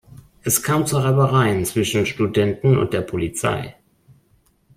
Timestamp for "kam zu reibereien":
0.63-1.63